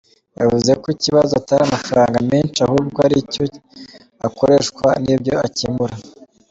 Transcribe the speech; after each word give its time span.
Yavuze 0.39 0.71
ko 0.81 0.85
ikibazo 0.95 1.31
atari 1.41 1.61
amafaranga 1.65 2.17
menshi 2.31 2.59
ahubwo 2.65 2.97
ari 3.07 3.15
icyo 3.23 3.43
akoreshwa 4.27 4.87
n’ibyo 5.03 5.33
akemura. 5.47 5.95